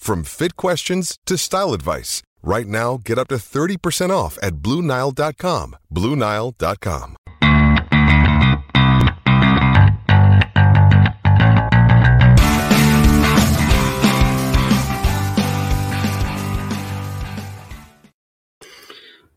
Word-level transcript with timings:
from 0.00 0.24
fit 0.24 0.56
questions 0.56 1.18
to 1.26 1.36
style 1.36 1.72
advice. 1.74 2.22
Right 2.42 2.66
now, 2.66 2.98
get 3.04 3.18
up 3.18 3.28
to 3.28 3.36
30% 3.36 4.10
off 4.10 4.38
at 4.42 4.54
BlueNile.com. 4.56 5.76
BlueNile.com. 5.94 7.16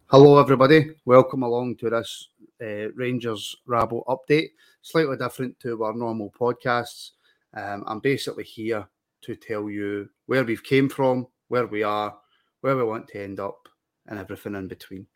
Hello, 0.08 0.40
everybody. 0.40 0.92
Welcome 1.06 1.42
along 1.42 1.78
to 1.78 1.90
this 1.90 2.30
uh, 2.62 2.92
Rangers 2.92 3.56
Rabble 3.66 4.04
update. 4.08 4.50
Slightly 4.84 5.18
different 5.18 5.60
to 5.62 5.84
our 5.84 5.94
normal 5.94 6.32
podcasts. 6.40 7.12
Um, 7.56 7.84
I'm 7.88 8.00
basically 8.00 8.44
here 8.44 8.88
to 9.24 9.36
tell 9.36 9.70
you 9.70 10.10
where 10.26 10.44
we've 10.44 10.64
came 10.64 10.90
from, 10.90 11.28
where 11.48 11.68
we 11.68 11.84
are, 11.84 12.16
where 12.62 12.76
we 12.76 12.84
want 12.84 13.08
to 13.10 13.24
end 13.24 13.40
up, 13.40 13.68
and 14.08 14.20
everything 14.20 14.56
in 14.56 14.68
between. 14.68 15.08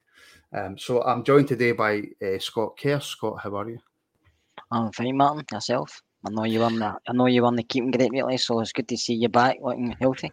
Um, 0.54 0.78
so 0.78 1.04
I'm 1.04 1.24
joined 1.24 1.48
today 1.48 1.74
by 1.74 2.04
uh, 2.22 2.40
Scott 2.40 2.78
Kerr. 2.82 3.00
Scott, 3.00 3.40
how 3.44 3.56
are 3.56 3.70
you? 3.70 3.80
I'm 4.72 4.92
fine, 4.92 5.18
Martin. 5.18 5.46
Yourself? 5.52 6.02
I 6.26 6.30
know 6.30 6.44
you 6.46 6.60
weren't. 6.60 6.82
I 6.82 7.14
know 7.14 7.28
you 7.28 7.44
weren't 7.44 7.70
keeping 7.70 7.92
great 7.92 8.12
lately, 8.12 8.38
so 8.38 8.60
it's 8.60 8.74
good 8.74 8.88
to 8.88 8.98
see 8.98 9.14
you 9.14 9.30
back, 9.30 9.58
looking 9.62 9.96
healthy. 10.00 10.32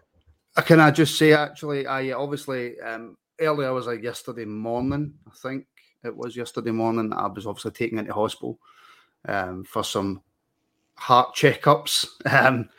Uh, 0.57 0.61
Can 0.61 0.79
I 0.79 0.91
just 0.91 1.17
say, 1.17 1.33
actually, 1.33 1.85
I 1.85 2.11
obviously 2.11 2.79
um, 2.79 3.17
earlier 3.39 3.73
was 3.73 3.87
like 3.87 4.01
yesterday 4.01 4.45
morning. 4.45 5.13
I 5.27 5.31
think 5.41 5.67
it 6.03 6.15
was 6.15 6.35
yesterday 6.35 6.71
morning. 6.71 7.13
I 7.13 7.27
was 7.27 7.45
obviously 7.45 7.71
taken 7.71 7.99
into 7.99 8.13
hospital 8.13 8.59
um, 9.27 9.63
for 9.63 9.83
some 9.83 10.21
heart 10.95 11.35
checkups. 11.35 12.07
Um, 12.25 12.69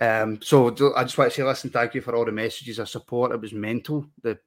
um, 0.00 0.40
so 0.42 0.68
I 0.96 1.04
just 1.04 1.18
want 1.18 1.30
to 1.30 1.36
say, 1.36 1.42
listen, 1.42 1.70
thank 1.70 1.94
you 1.94 2.00
for 2.00 2.14
all 2.16 2.24
the 2.24 2.32
messages 2.32 2.78
of 2.78 2.88
support. 2.88 3.32
It 3.32 3.40
was 3.40 3.52
mental. 3.52 4.06
The 4.22 4.38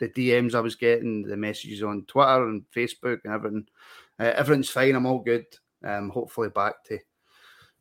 the 0.00 0.08
DMs 0.08 0.54
I 0.54 0.60
was 0.60 0.74
getting, 0.74 1.22
the 1.22 1.36
messages 1.36 1.82
on 1.82 2.04
Twitter 2.06 2.48
and 2.48 2.64
Facebook 2.74 3.20
and 3.24 3.32
everything. 3.32 3.66
Uh, 4.18 4.32
everything's 4.34 4.70
fine. 4.70 4.94
I'm 4.94 5.06
all 5.06 5.20
good. 5.20 5.46
Um, 5.84 6.10
hopefully 6.10 6.48
back 6.48 6.82
to. 6.84 6.98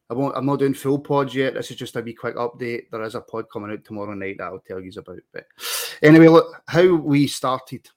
I 0.09 0.13
won't, 0.13 0.35
I'm 0.35 0.45
not 0.45 0.59
doing 0.59 0.73
full 0.73 0.99
pods 0.99 1.33
yet. 1.33 1.55
This 1.55 1.71
is 1.71 1.77
just 1.77 1.95
a 1.95 2.01
wee 2.01 2.13
quick 2.13 2.35
update. 2.35 2.83
There 2.91 3.01
is 3.03 3.15
a 3.15 3.21
pod 3.21 3.45
coming 3.51 3.71
out 3.71 3.83
tomorrow 3.83 4.13
night 4.13 4.35
that 4.37 4.45
I'll 4.45 4.59
tell 4.59 4.79
you 4.79 4.91
about. 4.95 5.19
But 5.31 5.45
anyway, 6.01 6.27
look 6.27 6.61
how 6.67 6.93
we 6.95 7.25
started. 7.25 7.89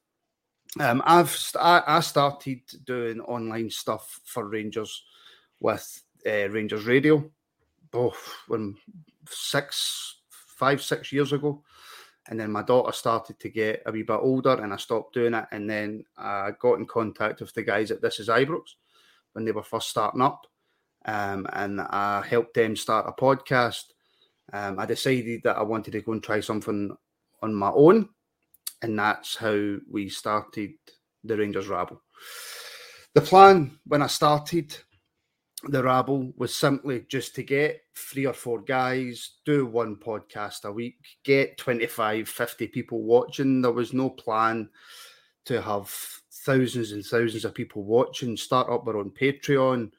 Um, 0.79 1.03
I've 1.05 1.37
I, 1.59 1.83
I 1.87 2.01
started 2.01 2.61
doing 2.85 3.21
online 3.21 3.71
stuff 3.71 4.21
for 4.25 4.49
Rangers 4.49 5.03
with 5.61 6.03
uh, 6.27 6.49
Rangers 6.49 6.87
Radio, 6.87 7.31
oh, 7.93 8.15
when 8.49 8.77
six, 9.31 10.17
five, 10.31 10.83
six 10.83 11.13
years 11.13 11.33
ago, 11.33 11.63
and 12.29 12.41
then 12.41 12.51
my 12.51 12.63
daughter 12.63 12.93
started 12.93 13.39
to 13.41 13.49
get 13.49 13.83
a 13.87 13.93
wee 13.93 14.03
bit 14.03 14.19
older, 14.21 14.55
and 14.55 14.73
I 14.73 14.77
stopped 14.77 15.15
doing 15.15 15.35
it, 15.35 15.47
and 15.53 15.69
then 15.69 16.05
I 16.17 16.53
got 16.61 16.79
in 16.79 16.87
contact 16.87 17.41
with 17.41 17.55
the 17.55 17.63
guys 17.63 17.91
at 17.91 18.03
This 18.03 18.21
Is 18.21 18.29
Ibrox 18.29 18.63
when 19.33 19.45
they 19.45 19.53
were 19.53 19.63
first 19.63 19.91
starting 19.91 20.23
up, 20.23 20.47
um, 21.05 21.47
and 21.53 21.81
I 21.81 22.25
helped 22.27 22.55
them 22.55 22.75
start 22.77 23.07
a 23.09 23.21
podcast. 23.21 23.85
Um, 24.53 24.79
I 24.79 24.87
decided 24.87 25.43
that 25.45 25.59
I 25.59 25.63
wanted 25.63 25.93
to 25.93 26.01
go 26.01 26.13
and 26.13 26.23
try 26.23 26.41
something 26.41 26.97
on 27.43 27.55
my 27.55 27.71
own, 27.71 28.09
and 28.83 28.99
that's 28.99 29.37
how 29.37 29.77
we 29.91 30.09
started 30.09 30.73
the 31.23 31.37
Rangers 31.37 31.69
Rabble. 31.69 32.03
The 33.15 33.21
plan 33.21 33.79
when 33.87 34.03
I 34.03 34.09
started 34.09 34.77
the 35.69 35.83
Rabble 35.83 36.33
was 36.37 36.55
simply 36.55 37.05
just 37.09 37.35
to 37.37 37.43
get 37.43 37.83
three 37.95 38.27
or 38.27 38.33
four 38.33 38.61
guys, 38.61 39.39
do 39.45 39.67
one 39.67 39.97
podcast 39.97 40.65
a 40.65 40.73
week, 40.73 40.99
get 41.25 41.59
25, 41.59 42.29
50 42.29 42.67
people 42.69 43.03
watching. 43.03 43.63
There 43.63 43.73
was 43.73 43.93
no 43.93 44.11
plan 44.11 44.69
to 45.47 45.63
have 45.63 45.89
thousands 46.31 46.93
and 46.93 47.05
thousands 47.05 47.45
of 47.45 47.55
people 47.55 47.83
watching, 47.83 48.37
start 48.37 48.71
up 48.71 48.85
their 48.85 48.97
own 48.97 49.11
Patreon, 49.11 49.91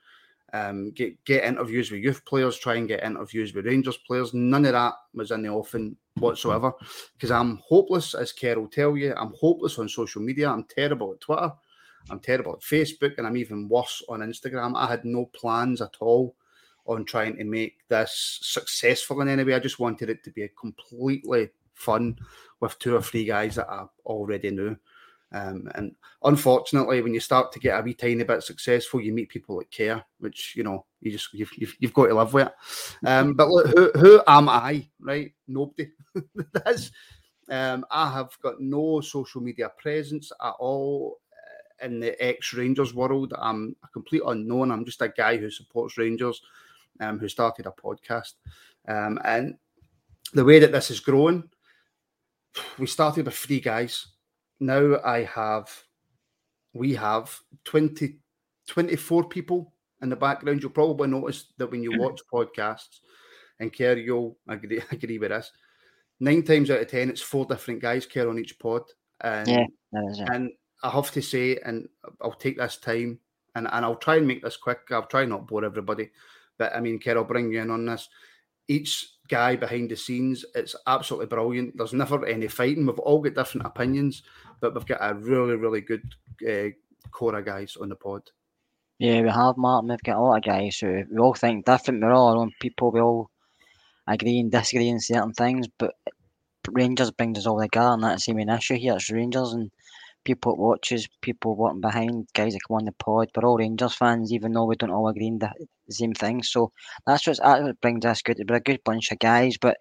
um, 0.53 0.91
get 0.91 1.23
get 1.25 1.44
interviews 1.44 1.91
with 1.91 2.01
youth 2.01 2.23
players, 2.25 2.57
try 2.57 2.75
and 2.75 2.88
get 2.88 3.03
interviews 3.03 3.53
with 3.53 3.66
Rangers 3.66 3.97
players. 3.97 4.33
None 4.33 4.66
of 4.66 4.73
that 4.73 4.94
was 5.13 5.31
in 5.31 5.41
the 5.41 5.50
offing 5.50 5.97
whatsoever 6.16 6.73
because 7.13 7.31
I'm 7.31 7.57
hopeless, 7.57 8.13
as 8.13 8.31
Kerr 8.31 8.59
will 8.59 8.67
tell 8.67 8.95
you. 8.95 9.13
I'm 9.16 9.33
hopeless 9.39 9.77
on 9.77 9.89
social 9.89 10.22
media. 10.22 10.50
I'm 10.50 10.63
terrible 10.63 11.13
at 11.13 11.22
Twitter. 11.22 11.51
I'm 12.09 12.19
terrible 12.19 12.53
at 12.53 12.62
Facebook, 12.62 13.18
and 13.18 13.28
I'm 13.28 13.38
even 13.38 13.68
worse 13.68 14.03
on 14.09 14.19
Instagram. 14.19 14.75
I 14.75 14.88
had 14.88 15.06
no 15.06 15.25
plans 15.25 15.81
at 15.81 15.95
all 16.00 16.35
on 16.85 17.06
trying 17.06 17.38
to 17.38 17.44
make 17.44 17.88
this 17.90 18.40
successful 18.41 19.22
in 19.22 19.28
any 19.28 19.44
way. 19.44 19.53
I 19.53 19.59
just 19.59 19.79
wanted 19.79 20.09
it 20.09 20.23
to 20.23 20.31
be 20.31 20.44
a 20.44 20.50
completely 20.50 21.50
fun 21.73 22.18
with 22.59 22.79
two 22.79 22.95
or 22.95 23.01
three 23.01 23.25
guys 23.25 23.56
that 23.56 23.69
I 23.69 23.85
already 24.06 24.51
knew. 24.51 24.75
Um, 25.34 25.69
and 25.75 25.94
unfortunately, 26.23 27.01
when 27.01 27.13
you 27.13 27.19
start 27.19 27.51
to 27.51 27.59
get 27.59 27.78
a 27.78 27.84
wee 27.84 27.94
tiny 27.94 28.24
bit 28.24 28.44
successful, 28.44 29.01
you 29.01 29.12
meet 29.12 29.29
people 29.29 29.59
that 29.59 29.69
care, 29.69 30.03
which 30.19 30.53
you 30.56 30.63
know 30.63 30.85
you 31.01 31.12
just 31.12 31.34
you've, 31.34 31.51
you've, 31.57 31.75
you've 31.79 31.94
got 31.94 32.07
to 32.07 32.16
live 32.16 32.34
with. 32.34 32.50
Um, 33.06 33.34
but 33.34 33.50
look, 33.50 33.68
who, 33.68 33.91
who 34.00 34.22
am 34.25 34.47
I? 34.47 34.88
Right? 35.01 35.34
Nobody. 35.47 35.91
That's 36.53 36.91
um, 37.50 37.85
I 37.91 38.12
have 38.12 38.38
got 38.41 38.62
no 38.62 39.01
social 39.01 39.41
media 39.41 39.69
presence 39.78 40.31
at 40.41 40.53
all 40.59 41.18
in 41.81 41.99
the 41.99 42.21
ex 42.23 42.53
Rangers 42.53 42.93
world. 42.93 43.33
I'm 43.38 43.75
a 43.83 43.88
complete 43.89 44.21
unknown. 44.25 44.71
I'm 44.71 44.85
just 44.85 45.01
a 45.01 45.09
guy 45.09 45.38
who 45.38 45.50
supports 45.50 45.97
Rangers, 45.97 46.41
um, 47.00 47.19
who 47.19 47.27
started 47.29 47.65
a 47.65 47.71
podcast, 47.71 48.33
um, 48.88 49.19
and 49.24 49.56
the 50.33 50.44
way 50.45 50.59
that 50.59 50.71
this 50.71 50.91
is 50.91 51.00
growing, 51.00 51.50
we 52.77 52.88
started 52.88 53.25
with 53.25 53.35
three 53.35 53.59
guys 53.59 54.07
now 54.59 55.00
I 55.03 55.24
have, 55.24 55.69
we 56.74 56.95
have 56.95 57.39
20, 57.65 58.18
24 58.68 59.30
people 59.30 59.73
in 60.01 60.09
the 60.09 60.15
background. 60.15 60.62
You'll 60.62 60.71
probably 60.71 61.07
notice 61.07 61.53
that 61.57 61.69
when 61.69 61.83
you 61.83 62.00
watch 62.00 62.21
podcasts, 62.31 63.00
and 63.59 63.75
Kerr, 63.75 63.97
you'll 63.97 64.38
agree, 64.47 64.81
agree 64.91 65.19
with 65.19 65.31
us. 65.31 65.51
Nine 66.19 66.44
times 66.44 66.71
out 66.71 66.81
of 66.81 66.88
ten, 66.88 67.09
it's 67.09 67.21
four 67.21 67.45
different 67.45 67.81
guys, 67.81 68.06
Kerr, 68.06 68.30
on 68.30 68.39
each 68.39 68.57
pod. 68.57 68.83
And, 69.21 69.47
Yeah, 69.47 69.65
that 69.91 70.07
is 70.12 70.19
it. 70.19 70.30
and 70.30 70.51
I 70.83 70.89
have 70.89 71.12
to 71.12 71.21
say, 71.21 71.57
and 71.65 71.88
I'll 72.21 72.33
take 72.33 72.57
this 72.57 72.77
time, 72.77 73.19
and, 73.56 73.68
and 73.71 73.85
I'll 73.85 73.95
try 73.95 74.18
and 74.18 74.27
make 74.27 74.44
this 74.44 74.57
quick. 74.57 74.79
I'll 74.91 75.07
try 75.07 75.25
not 75.25 75.47
bore 75.47 75.65
everybody, 75.65 76.12
but 76.57 76.75
I 76.75 76.79
mean, 76.79 77.00
Kerr, 77.00 77.18
I'll 77.18 77.24
bring 77.24 77.51
you 77.51 77.62
in 77.62 77.71
on 77.71 77.85
this. 77.85 78.09
Each 78.68 79.13
guy 79.29 79.56
behind 79.56 79.89
the 79.89 79.95
scenes, 79.95 80.45
it's 80.53 80.75
absolutely 80.85 81.27
brilliant. 81.27 81.77
There's 81.77 81.94
never 81.94 82.25
any 82.25 82.47
fighting. 82.47 82.85
We've 82.85 83.00
all 83.00 83.21
got 83.21 83.35
different 83.35 83.65
opinions, 83.65 84.24
but 84.59 84.74
we've 84.74 84.85
got 84.85 85.00
a 85.01 85.15
really, 85.15 85.56
really 85.56 85.81
good 85.81 86.03
uh, 86.47 86.69
core 87.12 87.38
of 87.38 87.45
guys 87.45 87.77
on 87.80 87.89
the 87.89 87.95
pod. 87.95 88.23
Yeah, 89.00 89.21
we 89.21 89.30
have, 89.30 89.57
Martin. 89.57 89.89
We've 89.89 90.01
got 90.01 90.18
a 90.18 90.21
lot 90.21 90.38
of 90.38 90.44
guys 90.44 90.77
who 90.80 91.03
we 91.09 91.18
all 91.18 91.33
think 91.33 91.65
different. 91.65 92.03
We're 92.03 92.12
all 92.12 92.30
our 92.30 92.38
own 92.38 92.51
people. 92.59 92.91
We 92.91 93.00
all 93.00 93.30
agree 94.07 94.39
and 94.39 94.51
disagree 94.51 94.89
in 94.89 95.00
certain 95.00 95.33
things, 95.33 95.68
but 95.77 95.94
Rangers 96.71 97.12
brings 97.12 97.38
us 97.38 97.45
all 97.45 97.59
together, 97.59 97.89
and 97.89 98.03
that's 98.03 98.25
the 98.25 98.33
main 98.33 98.50
issue 98.50 98.75
here. 98.75 98.95
It's 98.95 99.12
Rangers 99.12 99.53
and 99.53 99.71
people 100.27 100.51
that 100.51 100.62
watches, 100.62 101.07
people 101.21 101.56
working 101.56 101.79
behind, 101.79 102.27
guys 102.33 102.51
that 102.51 102.59
come 102.68 102.75
on 102.75 102.85
the 102.85 102.91
pod. 102.91 103.29
We're 103.33 103.47
all 103.47 103.57
Rangers 103.57 103.95
fans, 103.95 104.33
even 104.33 104.51
though 104.51 104.65
we 104.65 104.75
don't 104.75 104.91
all 104.91 105.07
agree 105.07 105.29
on 105.29 105.39
the 105.39 105.53
same 105.89 106.13
thing. 106.13 106.44
So 106.44 106.74
that's 107.06 107.25
what 107.25 107.81
brings 107.81 108.06
us 108.06 108.21
good. 108.21 108.44
We're 108.47 108.57
a 108.57 108.59
good 108.59 108.83
bunch 108.83 109.09
of 109.13 109.19
guys, 109.19 109.57
but 109.57 109.77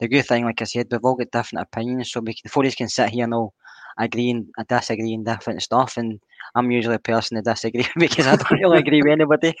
the 0.00 0.08
good 0.08 0.26
thing, 0.26 0.44
like 0.44 0.60
I 0.60 0.64
said, 0.64 0.88
we've 0.90 1.04
all 1.04 1.14
got 1.14 1.30
different 1.30 1.62
opinions. 1.62 2.10
So 2.10 2.20
we, 2.20 2.34
the 2.42 2.50
four 2.50 2.64
of 2.64 2.68
us 2.68 2.74
can 2.74 2.88
sit 2.88 3.10
here 3.10 3.22
and 3.22 3.34
all 3.34 3.54
agree 3.96 4.30
and 4.30 4.48
disagree 4.68 5.14
on 5.14 5.22
different 5.22 5.62
stuff. 5.62 5.96
And 5.96 6.18
I'm 6.56 6.72
usually 6.72 6.96
a 6.96 7.00
person 7.00 7.36
to 7.36 7.42
disagree 7.42 7.86
because 7.96 8.26
I 8.26 8.34
don't 8.34 8.50
really 8.50 8.78
agree 8.78 9.02
with 9.02 9.12
anybody. 9.12 9.54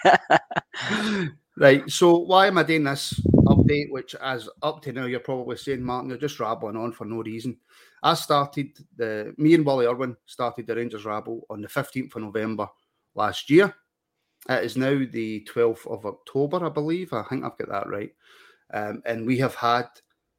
right. 1.56 1.88
So 1.88 2.18
why 2.18 2.48
am 2.48 2.58
I 2.58 2.64
doing 2.64 2.82
this 2.82 3.20
update? 3.46 3.90
Which, 3.90 4.16
as 4.16 4.48
up 4.64 4.82
to 4.82 4.92
now, 4.92 5.06
you're 5.06 5.20
probably 5.20 5.56
saying, 5.56 5.82
Martin, 5.82 6.10
you're 6.10 6.18
just 6.18 6.40
rambling 6.40 6.76
on 6.76 6.90
for 6.90 7.04
no 7.04 7.22
reason. 7.22 7.56
I 8.02 8.14
started 8.14 8.78
the 8.96 9.34
me 9.36 9.54
and 9.54 9.64
Wally 9.64 9.86
Irwin 9.86 10.16
started 10.26 10.66
the 10.66 10.76
Rangers 10.76 11.04
Rabble 11.04 11.46
on 11.50 11.60
the 11.60 11.68
15th 11.68 12.14
of 12.16 12.22
November 12.22 12.68
last 13.14 13.50
year. 13.50 13.74
It 14.48 14.64
is 14.64 14.76
now 14.76 15.04
the 15.10 15.46
12th 15.52 15.86
of 15.86 16.06
October, 16.06 16.64
I 16.64 16.68
believe. 16.68 17.12
I 17.12 17.22
think 17.24 17.44
I've 17.44 17.58
got 17.58 17.68
that 17.68 17.88
right. 17.88 18.12
Um, 18.72 19.02
and 19.04 19.26
we 19.26 19.38
have 19.38 19.54
had 19.54 19.88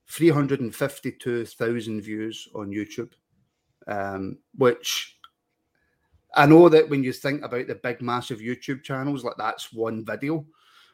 352,000 0.08 2.02
views 2.02 2.48
on 2.56 2.72
YouTube, 2.72 3.12
um, 3.88 4.40
which 4.58 5.18
I 6.36 6.46
know 6.46 6.70
that 6.70 6.90
when 6.90 7.04
you 7.04 7.12
think 7.14 7.44
about 7.44 7.68
the 7.68 7.76
big, 7.76 8.02
massive 8.02 8.40
YouTube 8.40 8.84
channels, 8.84 9.24
like 9.24 9.36
that's 9.38 9.74
one 9.74 10.06
video. 10.06 10.46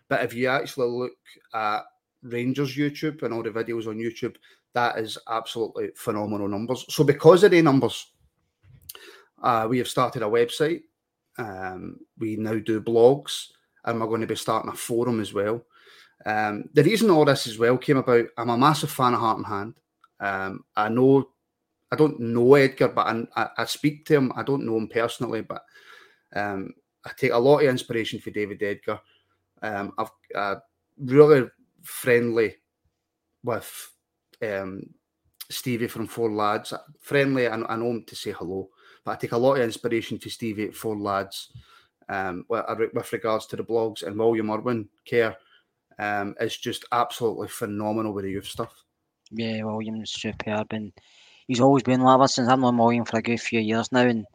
But 0.08 0.24
if 0.24 0.34
you 0.34 0.48
actually 0.48 0.88
look 0.90 1.18
at 1.54 1.82
Rangers 2.24 2.76
YouTube 2.76 3.24
and 3.24 3.34
all 3.34 3.44
the 3.44 3.50
videos 3.50 3.88
on 3.88 3.98
YouTube, 3.98 4.36
that 4.76 5.00
is 5.00 5.18
absolutely 5.28 5.90
phenomenal 5.96 6.48
numbers. 6.48 6.86
So, 6.90 7.04
because 7.04 7.44
of 7.44 7.52
the 7.52 7.62
numbers, 7.62 8.12
uh, 9.42 9.66
we 9.70 9.78
have 9.80 9.88
started 9.88 10.22
a 10.22 10.26
website. 10.26 10.82
Um, 11.38 12.00
we 12.20 12.36
now 12.36 12.60
do 12.60 12.82
blogs, 12.82 13.48
and 13.86 14.00
we're 14.00 14.08
going 14.08 14.22
to 14.22 14.28
be 14.28 14.36
starting 14.36 14.72
a 14.72 14.76
forum 14.76 15.20
as 15.20 15.34
well. 15.34 15.66
Um, 16.26 16.70
the 16.74 16.84
reason 16.84 17.10
all 17.10 17.26
this 17.26 17.48
as 17.48 17.58
well 17.58 17.78
came 17.78 17.98
about, 17.98 18.26
I'm 18.38 18.50
a 18.50 18.58
massive 18.58 18.92
fan 18.92 19.14
of 19.14 19.20
Heart 19.20 19.38
and 19.38 19.48
Hand. 19.48 19.74
Um, 20.20 20.64
I 20.76 20.90
know, 20.90 21.30
I 21.92 21.96
don't 21.96 22.20
know 22.20 22.56
Edgar, 22.56 22.90
but 22.90 23.08
I, 23.08 23.24
I, 23.36 23.50
I, 23.60 23.66
speak 23.66 24.06
to 24.06 24.16
him. 24.16 24.32
I 24.36 24.44
don't 24.44 24.66
know 24.66 24.78
him 24.78 24.88
personally, 24.88 25.42
but 25.42 25.64
um, 26.36 26.74
I 27.06 27.12
take 27.18 27.32
a 27.32 27.38
lot 27.38 27.60
of 27.60 27.70
inspiration 27.70 28.20
for 28.20 28.32
David 28.32 28.64
Edgar. 28.64 29.00
Um, 29.62 29.94
I've 29.98 30.12
uh, 30.34 30.56
really 30.98 31.48
friendly 31.84 32.56
with 33.44 33.92
um, 34.42 34.82
Stevie 35.50 35.88
from 35.88 36.08
Four 36.08 36.32
Lads. 36.32 36.74
Friendly, 37.02 37.48
I, 37.48 37.56
I 37.56 37.76
know 37.76 37.92
him 37.92 38.04
to 38.08 38.16
say 38.16 38.32
hello, 38.32 38.70
but 39.04 39.12
I 39.12 39.16
take 39.16 39.32
a 39.34 39.38
lot 39.38 39.56
of 39.56 39.64
inspiration 39.64 40.18
to 40.20 40.30
Stevie 40.30 40.68
at 40.68 40.76
Four 40.76 40.98
Lads 40.98 41.52
um, 42.10 42.46
with, 42.50 43.14
regards 43.14 43.46
to 43.48 43.56
the 43.56 43.64
blogs 43.64 44.04
and 44.04 44.18
William 44.18 44.52
Irwin 44.52 44.90
Kerr 45.10 45.36
um, 46.00 46.36
is 46.40 46.58
just 46.58 46.86
absolutely 46.92 47.48
phenomenal 47.48 48.14
with 48.14 48.26
the 48.26 48.32
youth 48.32 48.48
stuff. 48.48 48.74
Yeah, 49.32 49.64
William's 49.64 50.12
superb, 50.12 50.68
and 50.72 50.94
he's 51.48 51.60
always 51.62 51.84
been 51.84 52.02
like 52.02 52.16
ever 52.16 52.28
since 52.28 52.48
I've 52.48 52.60
known 52.60 52.78
William 52.78 53.06
for 53.06 53.18
a 53.18 53.22
good 53.22 53.42
few 53.42 53.60
years 53.60 53.92
now, 53.92 54.06
and 54.06 54.26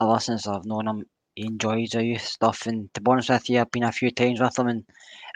ever 0.00 0.18
since 0.18 0.46
I've 0.46 0.64
known 0.64 0.88
him, 0.88 1.04
he 1.38 1.46
enjoys 1.46 1.90
the 1.90 2.04
youth 2.04 2.22
stuff. 2.22 2.66
And 2.66 2.92
to 2.94 3.00
be 3.00 3.10
honest 3.10 3.30
with 3.30 3.48
you, 3.48 3.60
I've 3.60 3.70
been 3.70 3.84
a 3.84 3.92
few 3.92 4.10
times 4.10 4.40
with 4.40 4.58
him, 4.58 4.68
and 4.68 4.84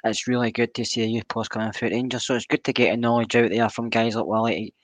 it's 0.05 0.27
really 0.27 0.51
good 0.51 0.75
to 0.75 0.85
see 0.85 1.03
the 1.03 1.11
youth 1.11 1.29
players 1.29 1.49
coming 1.49 1.73
through 1.73 1.91
Rangers. 1.91 2.27
So 2.27 2.35
it's 2.35 2.47
good 2.47 2.65
to 2.65 2.73
get 2.73 2.93
a 2.93 2.97
knowledge 2.97 3.37
out 3.37 3.51
there 3.51 3.69
from 3.69 3.91
guys 3.91 4.17
like 4.17 4.27
Willie 4.27 4.75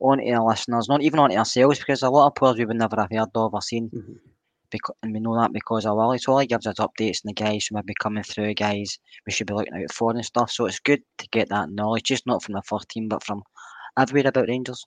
onto 0.00 0.28
our 0.30 0.46
listeners, 0.46 0.88
not 0.88 1.02
even 1.02 1.18
onto 1.18 1.36
ourselves, 1.36 1.78
because 1.78 2.02
a 2.02 2.10
lot 2.10 2.26
of 2.26 2.34
players 2.34 2.58
we 2.58 2.64
would 2.64 2.76
never 2.76 2.96
have 2.96 3.10
heard 3.10 3.28
of 3.34 3.54
or 3.54 3.62
seen. 3.62 3.90
Mm-hmm 3.90 4.12
because, 4.70 4.94
and 5.02 5.12
we 5.12 5.20
know 5.20 5.36
that 5.36 5.52
because 5.52 5.86
of 5.86 5.96
Willie. 5.96 6.18
So 6.18 6.32
Willie 6.32 6.46
gives 6.46 6.66
us 6.66 6.76
updates 6.76 7.22
and 7.22 7.30
the 7.30 7.32
guys 7.32 7.66
who 7.66 7.74
might 7.74 7.86
be 7.86 7.94
coming 8.00 8.22
through, 8.22 8.54
guys 8.54 8.98
we 9.26 9.32
should 9.32 9.46
be 9.46 9.54
looking 9.54 9.74
out 9.74 9.92
for 9.92 10.10
and 10.10 10.24
stuff. 10.24 10.50
So 10.50 10.66
it's 10.66 10.80
good 10.80 11.02
to 11.18 11.28
get 11.28 11.48
that 11.50 11.70
knowledge, 11.70 12.04
just 12.04 12.26
not 12.26 12.42
from 12.42 12.54
the 12.54 12.62
first 12.62 12.88
team, 12.88 13.08
but 13.08 13.24
from 13.24 13.42
everywhere 13.98 14.28
about 14.28 14.48
Rangers. 14.48 14.86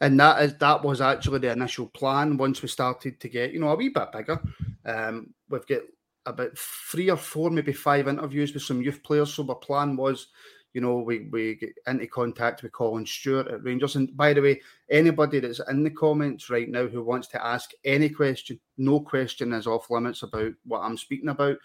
And 0.00 0.20
that 0.20 0.42
is 0.42 0.54
that 0.58 0.84
was 0.84 1.00
actually 1.00 1.40
the 1.40 1.50
initial 1.50 1.86
plan. 1.86 2.36
Once 2.36 2.62
we 2.62 2.68
started 2.68 3.18
to 3.20 3.28
get, 3.28 3.52
you 3.52 3.60
know, 3.60 3.70
a 3.70 3.76
wee 3.76 3.88
bit 3.88 4.12
bigger, 4.12 4.40
um, 4.84 5.34
we've 5.48 5.66
got 5.66 5.82
about 6.26 6.56
three 6.56 7.10
or 7.10 7.16
four, 7.16 7.50
maybe 7.50 7.72
five 7.72 8.08
interviews 8.08 8.54
with 8.54 8.62
some 8.62 8.82
youth 8.82 9.02
players. 9.02 9.34
So 9.34 9.46
our 9.48 9.54
plan 9.56 9.96
was 9.96 10.28
you 10.74 10.80
know, 10.80 10.96
we, 10.96 11.28
we 11.30 11.54
get 11.54 11.72
into 11.86 12.06
contact 12.08 12.62
with 12.62 12.72
Colin 12.72 13.06
Stewart 13.06 13.46
at 13.46 13.62
Rangers. 13.62 13.94
And 13.94 14.14
by 14.16 14.32
the 14.32 14.42
way, 14.42 14.60
anybody 14.90 15.38
that's 15.38 15.60
in 15.70 15.84
the 15.84 15.90
comments 15.90 16.50
right 16.50 16.68
now 16.68 16.88
who 16.88 17.02
wants 17.02 17.28
to 17.28 17.46
ask 17.46 17.70
any 17.84 18.08
question, 18.08 18.58
no 18.76 18.98
question 18.98 19.52
is 19.52 19.68
off 19.68 19.88
limits 19.88 20.24
about 20.24 20.52
what 20.64 20.80
I'm 20.80 20.96
speaking 20.96 21.28
about. 21.28 21.58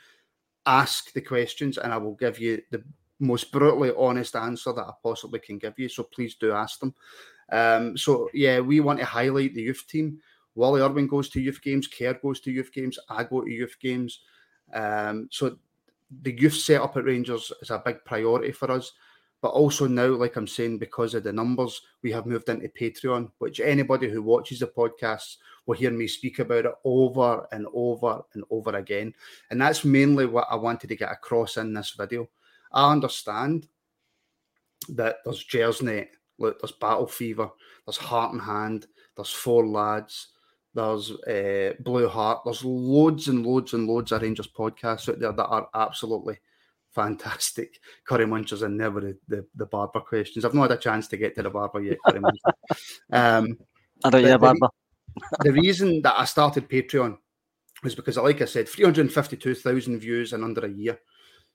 Ask 0.67 1.11
the 1.11 1.21
questions 1.21 1.79
and 1.79 1.91
I 1.91 1.97
will 1.97 2.13
give 2.13 2.39
you 2.39 2.61
the 2.69 2.83
most 3.19 3.51
brutally 3.51 3.91
honest 3.97 4.35
answer 4.35 4.71
that 4.73 4.85
I 4.85 4.91
possibly 5.01 5.39
can 5.39 5.57
give 5.57 5.77
you. 5.79 5.89
So 5.89 6.03
please 6.03 6.35
do 6.35 6.51
ask 6.51 6.79
them. 6.79 6.93
Um, 7.51 7.97
so 7.97 8.29
yeah, 8.31 8.59
we 8.59 8.79
want 8.79 8.99
to 8.99 9.05
highlight 9.05 9.55
the 9.55 9.63
youth 9.63 9.85
team. 9.87 10.19
Wally 10.59 10.81
Irwin 10.81 11.07
goes 11.07 11.29
to 11.29 11.41
youth 11.41 11.61
games, 11.61 11.87
Kerr 11.87 12.15
goes 12.15 12.41
to 12.41 12.51
youth 12.51 12.73
games, 12.73 12.99
I 13.07 13.23
go 13.23 13.41
to 13.41 13.49
youth 13.49 13.77
games. 13.79 14.19
Um, 14.73 15.29
so 15.31 15.57
the 16.21 16.37
youth 16.37 16.53
setup 16.53 16.97
at 16.97 17.05
Rangers 17.05 17.51
is 17.61 17.69
a 17.69 17.81
big 17.83 18.03
priority 18.03 18.51
for 18.51 18.69
us. 18.69 18.91
But 19.41 19.49
also 19.51 19.87
now, 19.87 20.07
like 20.07 20.35
I'm 20.35 20.47
saying, 20.47 20.79
because 20.79 21.13
of 21.13 21.23
the 21.23 21.31
numbers, 21.31 21.81
we 22.03 22.11
have 22.11 22.25
moved 22.25 22.49
into 22.49 22.67
Patreon, 22.67 23.31
which 23.37 23.61
anybody 23.61 24.09
who 24.09 24.21
watches 24.21 24.59
the 24.59 24.67
podcast 24.67 25.37
will 25.65 25.77
hear 25.77 25.91
me 25.91 26.07
speak 26.07 26.39
about 26.39 26.65
it 26.65 26.73
over 26.83 27.47
and 27.53 27.65
over 27.73 28.21
and 28.33 28.43
over 28.49 28.75
again. 28.75 29.13
And 29.49 29.61
that's 29.61 29.85
mainly 29.85 30.25
what 30.25 30.47
I 30.51 30.55
wanted 30.55 30.87
to 30.87 30.97
get 30.97 31.13
across 31.13 31.55
in 31.55 31.73
this 31.73 31.91
video. 31.97 32.27
I 32.73 32.91
understand 32.91 33.69
that 34.89 35.19
there's 35.23 35.41
Jersey, 35.41 36.09
look, 36.37 36.59
there's 36.59 36.73
Battle 36.73 37.07
Fever, 37.07 37.49
there's 37.85 37.95
Heart 37.95 38.33
and 38.33 38.41
Hand, 38.41 38.87
there's 39.15 39.31
Four 39.31 39.65
Lads, 39.65 40.33
there's 40.73 41.11
uh, 41.11 41.73
Blue 41.79 42.07
Heart. 42.07 42.41
There's 42.45 42.63
loads 42.63 43.27
and 43.27 43.45
loads 43.45 43.73
and 43.73 43.87
loads 43.87 44.11
of 44.11 44.21
Rangers 44.21 44.47
podcasts 44.47 45.09
out 45.09 45.19
there 45.19 45.31
that 45.31 45.45
are 45.45 45.69
absolutely 45.73 46.37
fantastic. 46.91 47.79
Curry 48.05 48.25
Munchers 48.25 48.63
and 48.63 48.77
never 48.77 49.01
the, 49.01 49.17
the, 49.27 49.45
the, 49.55 49.65
barber 49.65 49.99
questions. 49.99 50.45
I've 50.45 50.53
not 50.53 50.69
had 50.69 50.79
a 50.79 50.81
chance 50.81 51.07
to 51.09 51.17
get 51.17 51.35
to 51.35 51.43
the 51.43 51.49
barber 51.49 51.81
yet. 51.81 51.97
um, 53.11 53.57
I 54.03 54.09
don't 54.09 54.23
the, 54.23 54.37
barber. 54.37 54.69
the 55.43 55.51
reason 55.51 56.01
that 56.01 56.19
I 56.19 56.25
started 56.25 56.69
Patreon 56.69 57.17
was 57.83 57.95
because, 57.95 58.17
like 58.17 58.41
I 58.41 58.45
said, 58.45 58.67
352,000 58.67 59.99
views 59.99 60.33
in 60.33 60.43
under 60.43 60.65
a 60.65 60.69
year. 60.69 60.99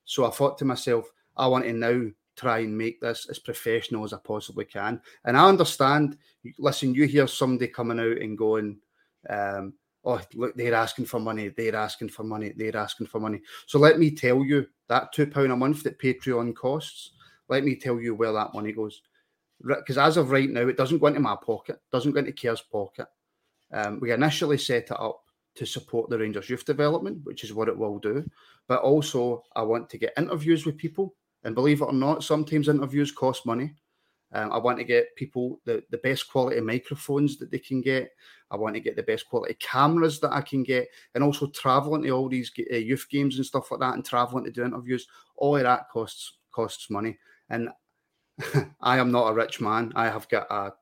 So 0.05 0.27
I 0.27 0.31
thought 0.31 0.59
to 0.59 0.65
myself, 0.65 1.07
I 1.37 1.47
want 1.47 1.65
to 1.65 1.73
now 1.73 2.11
try 2.37 2.61
and 2.61 2.77
make 2.77 3.01
this 3.01 3.27
as 3.31 3.39
professional 3.39 4.05
as 4.05 4.13
I 4.13 4.19
possibly 4.25 4.65
can. 4.65 5.01
And 5.25 5.37
I 5.37 5.49
understand, 5.49 6.19
listen, 6.59 6.95
you 6.95 7.07
hear 7.07 7.27
somebody 7.27 7.69
coming 7.69 8.01
out 8.01 8.19
and 8.19 8.37
going, 8.37 8.79
um, 9.31 9.75
oh, 10.05 10.21
look, 10.35 10.55
they're 10.57 10.75
asking 10.75 11.07
for 11.07 11.21
money, 11.21 11.49
they're 11.49 11.77
asking 11.77 12.09
for 12.09 12.25
money, 12.25 12.53
they're 12.57 12.77
asking 12.77 13.07
for 13.07 13.21
money. 13.21 13.41
So 13.67 13.79
let 13.79 13.99
me 13.99 14.11
tell 14.11 14.45
you 14.45 14.67
that 14.89 15.15
£2 15.15 15.53
a 15.53 15.57
month 15.57 15.83
that 15.83 15.99
Patreon 15.99 16.55
costs, 16.55 17.13
let 17.49 17.65
me 17.65 17.77
tell 17.77 18.01
you 18.01 18.15
where 18.15 18.33
that 18.33 18.55
money 18.55 18.73
goes. 18.73 19.03
Because 19.67 19.99
as 19.99 20.17
of 20.17 20.31
right 20.31 20.51
now, 20.51 20.67
it 20.69 20.77
doesn't 20.77 20.99
go 20.99 21.07
into 21.07 21.21
my 21.21 21.37
pocket, 21.37 21.81
doesn't 21.91 22.13
go 22.13 22.19
into 22.19 22.33
Kerr's 22.33 22.61
pocket. 22.61 23.07
Um, 23.73 23.99
we 24.01 24.13
initially 24.13 24.59
set 24.59 24.85
it 24.85 25.01
up 25.01 25.21
to 25.55 25.65
support 25.65 26.11
the 26.11 26.19
Rangers 26.19 26.51
youth 26.51 26.65
development, 26.65 27.21
which 27.25 27.45
is 27.45 27.55
what 27.55 27.69
it 27.69 27.77
will 27.77 27.99
do. 27.99 28.29
But 28.67 28.83
also, 28.83 29.43
I 29.55 29.63
want 29.63 29.89
to 29.91 29.99
get 29.99 30.13
interviews 30.19 30.67
with 30.67 30.77
people. 30.77 31.15
And 31.45 31.55
believe 31.55 31.83
it 31.83 31.87
or 31.87 31.93
not, 31.93 32.25
sometimes 32.25 32.69
interviews 32.69 33.13
cost 33.13 33.47
money. 33.47 33.75
Um, 34.35 34.53
I 34.53 34.59
want 34.59 34.79
to 34.79 34.85
get 34.85 35.15
people 35.15 35.61
the, 35.65 35.83
the 35.91 35.99
best 35.99 36.29
quality 36.29 36.61
microphones 36.61 37.39
that 37.39 37.53
they 37.53 37.59
can 37.61 37.81
get. 37.81 38.11
I 38.51 38.57
want 38.57 38.75
to 38.75 38.81
get 38.81 38.97
the 38.97 39.03
best 39.05 39.29
quality 39.29 39.55
cameras 39.55 40.19
that 40.21 40.33
I 40.33 40.41
can 40.41 40.65
get, 40.65 40.89
and 41.15 41.23
also 41.23 41.47
traveling 41.47 42.03
to 42.03 42.11
all 42.11 42.29
these 42.29 42.51
uh, 42.73 42.77
youth 42.77 43.07
games 43.09 43.37
and 43.37 43.47
stuff 43.47 43.71
like 43.71 43.81
that, 43.81 43.95
and 43.95 44.05
traveling 44.05 44.45
to 44.45 44.51
do 44.51 44.65
interviews. 44.65 45.07
All 45.37 45.57
of 45.57 45.63
that 45.63 45.89
costs 45.89 46.39
costs 46.51 46.91
money, 46.91 47.17
and 47.49 47.69
I 48.81 48.99
am 48.99 49.13
not 49.13 49.29
a 49.29 49.35
rich 49.35 49.61
man. 49.61 49.93
I 49.95 50.07
have 50.07 50.29
got 50.29 50.51
a 50.51 50.73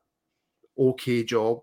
okay 0.77 1.23
job, 1.23 1.61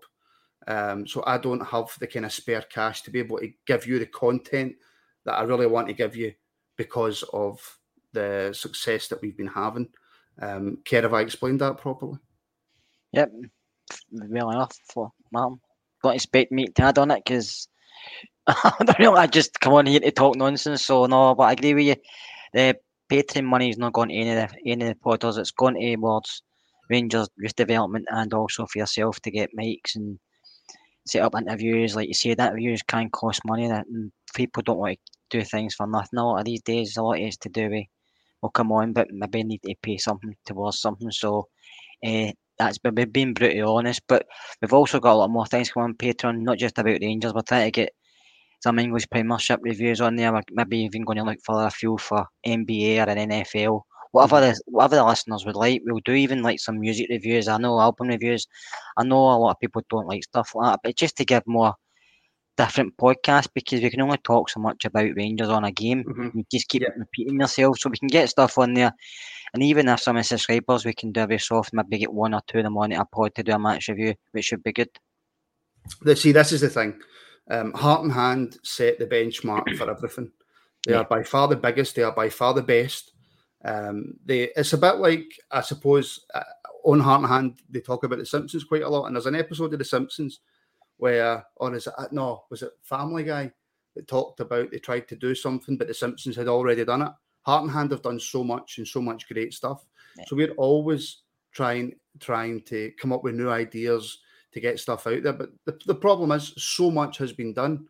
um, 0.67 1.05
so 1.05 1.23
I 1.27 1.37
don't 1.37 1.65
have 1.65 1.89
the 1.99 2.07
kind 2.07 2.25
of 2.25 2.31
spare 2.31 2.61
cash 2.61 3.01
to 3.01 3.11
be 3.11 3.19
able 3.19 3.39
to 3.39 3.51
give 3.67 3.85
you 3.85 3.99
the 3.99 4.05
content 4.05 4.75
that 5.25 5.33
I 5.33 5.43
really 5.43 5.67
want 5.67 5.87
to 5.87 5.93
give 5.93 6.15
you 6.15 6.33
because 6.77 7.23
of 7.33 7.59
the 8.13 8.51
success 8.53 9.09
that 9.09 9.21
we've 9.21 9.37
been 9.37 9.47
having. 9.47 9.89
Um, 10.39 10.77
Kerr, 10.85 11.01
have 11.01 11.13
I 11.13 11.21
explained 11.21 11.61
that 11.61 11.77
properly? 11.77 12.17
Yep, 13.13 13.31
well 14.11 14.51
enough 14.51 14.75
for 14.93 15.11
Martin. 15.31 15.59
Don't 16.03 16.15
expect 16.15 16.51
me 16.51 16.67
to 16.67 16.83
add 16.83 16.97
on 16.97 17.11
it 17.11 17.21
because 17.25 17.67
I 18.47 18.73
don't 18.79 18.99
know. 18.99 19.15
I 19.15 19.27
just 19.27 19.59
come 19.59 19.73
on 19.73 19.85
here 19.85 19.99
to 19.99 20.11
talk 20.11 20.35
nonsense. 20.35 20.85
So 20.85 21.05
no, 21.05 21.35
but 21.35 21.43
I 21.43 21.51
agree 21.53 21.73
with 21.73 21.85
you. 21.85 21.95
The 22.53 22.77
Patreon 23.11 23.45
money 23.45 23.69
is 23.69 23.77
not 23.77 23.93
going 23.93 24.09
to 24.09 24.15
any 24.15 24.31
of 24.31 24.49
the 24.49 24.71
any 24.71 24.83
of 24.83 24.89
the 24.89 24.95
potters. 24.95 25.37
It's 25.37 25.51
going 25.51 25.75
towards 25.75 26.41
Rangers 26.89 27.29
youth 27.37 27.55
development 27.55 28.05
and 28.09 28.33
also 28.33 28.65
for 28.65 28.79
yourself 28.79 29.19
to 29.21 29.31
get 29.31 29.55
mics 29.57 29.95
and 29.95 30.17
set 31.05 31.21
up 31.21 31.35
interviews. 31.35 31.95
Like 31.95 32.07
you 32.07 32.13
said, 32.13 32.39
interviews 32.39 32.81
can 32.81 33.09
cost 33.09 33.41
money. 33.45 33.67
That 33.67 33.85
people 34.33 34.63
don't 34.63 34.79
want 34.79 34.93
to 34.93 35.39
do 35.39 35.45
things 35.45 35.75
for 35.75 35.87
nothing. 35.87 36.19
A 36.19 36.25
lot 36.25 36.39
of 36.39 36.45
these 36.45 36.61
days, 36.61 36.97
a 36.97 37.03
lot 37.03 37.19
is 37.19 37.37
to 37.37 37.49
do 37.49 37.69
with 37.69 37.85
well, 38.41 38.49
come 38.51 38.71
on, 38.71 38.93
but 38.93 39.07
maybe 39.11 39.43
need 39.43 39.61
to 39.63 39.75
pay 39.81 39.97
something 39.97 40.35
towards 40.45 40.79
something. 40.79 41.11
So 41.11 41.47
uh, 42.05 42.31
that's 42.57 42.77
been 42.79 43.33
brutally 43.33 43.61
honest. 43.61 44.01
But 44.07 44.25
we've 44.61 44.73
also 44.73 44.99
got 44.99 45.13
a 45.13 45.15
lot 45.15 45.29
more 45.29 45.45
things 45.45 45.71
coming 45.71 45.89
on 45.89 45.95
Patreon, 45.95 46.41
not 46.41 46.57
just 46.57 46.77
about 46.77 46.99
the 46.99 47.05
Rangers. 47.05 47.33
We're 47.33 47.41
trying 47.41 47.67
to 47.67 47.71
get 47.71 47.93
some 48.61 48.79
English 48.79 49.09
Premiership 49.09 49.59
reviews 49.63 50.01
on 50.01 50.15
there. 50.15 50.31
We're 50.33 50.41
maybe 50.51 50.79
even 50.79 51.03
going 51.03 51.17
to 51.17 51.23
look 51.23 51.39
for 51.43 51.65
a 51.65 51.71
few 51.71 51.97
for 51.97 52.25
NBA 52.45 53.05
or 53.05 53.09
an 53.09 53.29
NFL. 53.29 53.81
Whatever 54.11 54.41
the 54.41 54.61
whatever 54.65 54.97
the 54.97 55.05
listeners 55.05 55.45
would 55.45 55.55
like, 55.55 55.81
we'll 55.85 56.01
do 56.03 56.13
even 56.13 56.43
like 56.43 56.59
some 56.59 56.79
music 56.79 57.07
reviews. 57.09 57.47
I 57.47 57.57
know 57.57 57.79
album 57.79 58.09
reviews. 58.09 58.45
I 58.97 59.03
know 59.03 59.17
a 59.17 59.37
lot 59.37 59.51
of 59.51 59.59
people 59.59 59.81
don't 59.89 60.07
like 60.07 60.23
stuff 60.23 60.53
like 60.53 60.73
that, 60.73 60.79
but 60.83 60.97
just 60.97 61.15
to 61.17 61.25
give 61.25 61.43
more 61.47 61.75
different 62.57 62.95
podcasts 62.97 63.47
because 63.53 63.81
we 63.81 63.89
can 63.89 64.01
only 64.01 64.17
talk 64.17 64.49
so 64.49 64.59
much 64.59 64.85
about 64.85 65.15
Rangers 65.15 65.49
on 65.49 65.63
a 65.63 65.71
game. 65.71 66.03
Mm-hmm. 66.03 66.37
You 66.37 66.45
just 66.51 66.67
keep 66.67 66.81
yeah. 66.83 66.89
repeating 66.95 67.39
yourself, 67.39 67.79
so 67.79 67.89
we 67.89 67.97
can 67.97 68.07
get 68.07 68.29
stuff 68.29 68.57
on 68.57 68.73
there. 68.73 68.93
And 69.53 69.63
even 69.63 69.87
if 69.87 69.99
some 69.99 70.17
of 70.17 70.21
the 70.21 70.27
subscribers, 70.27 70.85
we 70.85 70.93
can 70.93 71.11
do 71.11 71.23
a 71.23 71.27
very 71.27 71.39
soft, 71.39 71.73
maybe 71.73 71.97
get 71.97 72.13
one 72.13 72.33
or 72.33 72.41
two 72.47 72.59
of 72.59 72.63
them 72.63 72.77
on 72.77 72.91
a 72.91 73.05
pod 73.05 73.35
to 73.35 73.43
do 73.43 73.51
a 73.51 73.59
match 73.59 73.89
review, 73.89 74.15
which 74.31 74.45
should 74.45 74.63
be 74.63 74.73
good. 74.73 74.89
See, 76.15 76.31
this 76.31 76.51
is 76.51 76.61
the 76.61 76.69
thing. 76.69 76.99
Um, 77.49 77.73
Heart 77.73 78.03
and 78.03 78.13
Hand 78.13 78.57
set 78.63 78.99
the 78.99 79.07
benchmark 79.07 79.75
for 79.77 79.89
everything. 79.89 80.31
They 80.83 80.93
yeah. 80.93 81.01
are 81.01 81.05
by 81.05 81.21
far 81.21 81.47
the 81.47 81.57
biggest. 81.57 81.95
They 81.95 82.01
are 82.01 82.11
by 82.11 82.29
far 82.29 82.55
the 82.55 82.63
best. 82.63 83.11
Um, 83.63 84.15
they 84.25 84.49
it's 84.55 84.73
a 84.73 84.79
bit 84.79 84.95
like 84.95 85.25
I 85.51 85.61
suppose 85.61 86.25
uh, 86.33 86.41
on 86.83 86.99
Heart 86.99 87.21
and 87.21 87.29
Hand 87.29 87.59
they 87.69 87.81
talk 87.81 88.03
about 88.03 88.17
the 88.17 88.25
Simpsons 88.25 88.63
quite 88.63 88.81
a 88.81 88.89
lot, 88.89 89.05
and 89.05 89.15
there's 89.15 89.27
an 89.27 89.35
episode 89.35 89.73
of 89.73 89.77
the 89.77 89.85
Simpsons 89.85 90.39
where, 91.01 91.43
or 91.55 91.73
is 91.73 91.87
it 91.87 91.93
no, 92.11 92.43
was 92.51 92.61
it 92.61 92.73
Family 92.83 93.23
Guy 93.23 93.51
that 93.95 94.07
talked 94.07 94.39
about 94.39 94.69
they 94.69 94.77
tried 94.77 95.07
to 95.07 95.15
do 95.15 95.33
something, 95.33 95.75
but 95.75 95.87
the 95.87 95.95
Simpsons 95.95 96.35
had 96.35 96.47
already 96.47 96.85
done 96.85 97.01
it. 97.01 97.11
Heart 97.41 97.63
and 97.63 97.71
Hand 97.71 97.89
have 97.89 98.03
done 98.03 98.19
so 98.19 98.43
much 98.43 98.77
and 98.77 98.87
so 98.87 99.01
much 99.01 99.27
great 99.27 99.51
stuff. 99.51 99.83
Yeah. 100.15 100.25
So 100.27 100.35
we're 100.35 100.53
always 100.57 101.23
trying 101.53 101.95
trying 102.19 102.61
to 102.65 102.91
come 102.99 103.11
up 103.11 103.23
with 103.23 103.33
new 103.33 103.49
ideas 103.49 104.19
to 104.51 104.59
get 104.59 104.79
stuff 104.79 105.07
out 105.07 105.23
there. 105.23 105.33
But 105.33 105.49
the, 105.65 105.79
the 105.87 105.95
problem 105.95 106.31
is 106.33 106.53
so 106.57 106.91
much 106.91 107.17
has 107.17 107.33
been 107.33 107.53
done. 107.53 107.87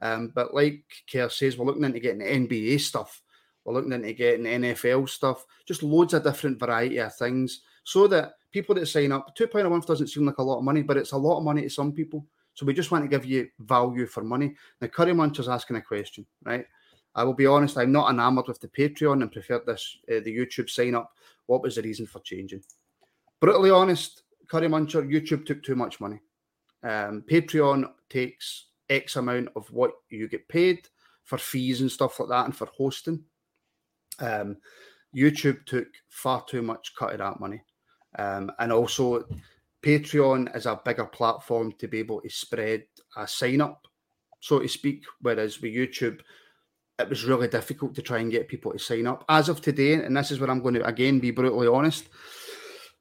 Um, 0.00 0.30
but 0.32 0.54
like 0.54 0.84
Kerr 1.10 1.30
says, 1.30 1.58
we're 1.58 1.66
looking 1.66 1.82
into 1.82 1.98
getting 1.98 2.20
NBA 2.20 2.78
stuff. 2.78 3.22
We're 3.64 3.74
looking 3.74 3.92
into 3.92 4.12
getting 4.12 4.46
NFL 4.46 5.08
stuff, 5.08 5.44
just 5.66 5.82
loads 5.82 6.14
of 6.14 6.22
different 6.22 6.60
variety 6.60 6.98
of 6.98 7.12
things, 7.16 7.62
so 7.82 8.06
that 8.06 8.34
people 8.52 8.74
that 8.76 8.86
sign 8.86 9.10
up, 9.10 9.34
two 9.34 9.48
pound 9.48 9.66
a 9.66 9.70
month 9.70 9.86
doesn't 9.86 10.08
seem 10.08 10.26
like 10.26 10.38
a 10.38 10.42
lot 10.42 10.58
of 10.58 10.64
money, 10.64 10.82
but 10.82 10.96
it's 10.96 11.12
a 11.12 11.16
lot 11.16 11.38
of 11.38 11.44
money 11.44 11.62
to 11.62 11.70
some 11.70 11.92
people. 11.92 12.24
So 12.54 12.66
we 12.66 12.74
just 12.74 12.90
want 12.90 13.04
to 13.04 13.08
give 13.08 13.24
you 13.24 13.48
value 13.60 14.06
for 14.06 14.22
money. 14.22 14.54
Now, 14.80 14.88
Curry 14.88 15.12
Muncher's 15.12 15.48
asking 15.48 15.76
a 15.76 15.82
question, 15.82 16.26
right? 16.44 16.66
I 17.14 17.24
will 17.24 17.34
be 17.34 17.46
honest, 17.46 17.76
I'm 17.78 17.92
not 17.92 18.10
enamored 18.10 18.48
with 18.48 18.60
the 18.60 18.68
Patreon 18.68 19.22
and 19.22 19.32
preferred 19.32 19.66
this 19.66 19.98
uh, 20.10 20.20
the 20.24 20.36
YouTube 20.36 20.70
sign 20.70 20.94
up. 20.94 21.12
What 21.46 21.62
was 21.62 21.76
the 21.76 21.82
reason 21.82 22.06
for 22.06 22.20
changing? 22.20 22.62
Brutally 23.40 23.70
honest, 23.70 24.22
Curry 24.48 24.68
Muncher, 24.68 25.06
YouTube 25.08 25.44
took 25.44 25.62
too 25.62 25.74
much 25.74 26.00
money. 26.00 26.20
Um, 26.82 27.24
Patreon 27.28 27.90
takes 28.08 28.66
X 28.88 29.16
amount 29.16 29.48
of 29.56 29.70
what 29.72 29.92
you 30.10 30.28
get 30.28 30.48
paid 30.48 30.88
for 31.24 31.38
fees 31.38 31.80
and 31.80 31.90
stuff 31.90 32.18
like 32.20 32.28
that 32.28 32.44
and 32.46 32.56
for 32.56 32.66
hosting. 32.66 33.22
Um, 34.18 34.56
YouTube 35.14 35.64
took 35.66 35.88
far 36.08 36.44
too 36.44 36.62
much 36.62 36.94
cut 36.96 37.12
of 37.12 37.18
that 37.18 37.40
money. 37.40 37.62
Um, 38.18 38.50
and 38.58 38.72
also, 38.72 39.24
Patreon 39.82 40.54
is 40.56 40.66
a 40.66 40.80
bigger 40.84 41.06
platform 41.06 41.72
to 41.78 41.88
be 41.88 41.98
able 41.98 42.20
to 42.20 42.30
spread 42.30 42.84
a 43.16 43.26
sign 43.26 43.60
up, 43.60 43.86
so 44.40 44.60
to 44.60 44.68
speak. 44.68 45.04
Whereas 45.20 45.60
with 45.60 45.74
YouTube, 45.74 46.20
it 46.98 47.08
was 47.08 47.24
really 47.24 47.48
difficult 47.48 47.94
to 47.96 48.02
try 48.02 48.18
and 48.18 48.30
get 48.30 48.48
people 48.48 48.72
to 48.72 48.78
sign 48.78 49.06
up. 49.06 49.24
As 49.28 49.48
of 49.48 49.60
today, 49.60 49.94
and 49.94 50.16
this 50.16 50.30
is 50.30 50.38
where 50.38 50.50
I'm 50.50 50.62
going 50.62 50.74
to 50.74 50.86
again 50.86 51.18
be 51.18 51.32
brutally 51.32 51.66
honest, 51.66 52.08